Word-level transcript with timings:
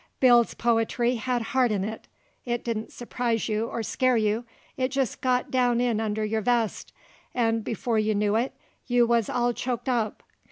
Bill's 0.19 0.55
po'try 0.55 1.15
hed 1.15 1.41
heart 1.53 1.71
in 1.71 1.83
it; 1.83 2.07
it 2.43 2.63
didn't 2.63 2.91
surprise 2.91 3.47
you 3.47 3.67
or 3.67 3.83
scare 3.83 4.17
you; 4.17 4.45
it 4.75 4.87
jest 4.87 5.21
got 5.21 5.51
down 5.51 5.79
in 5.79 5.99
under 6.01 6.25
your 6.25 6.41
vest, 6.41 6.91
'nd 7.39 7.63
before 7.63 7.99
you 7.99 8.15
knew 8.15 8.35
it 8.35 8.55
you 8.87 9.05
wuz 9.05 9.25
all 9.31 9.53
choked 9.53 9.87
up. 9.87 10.23